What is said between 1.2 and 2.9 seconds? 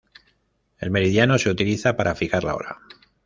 se utiliza para fijar la hora.